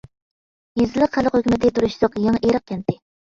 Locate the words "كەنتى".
2.73-2.99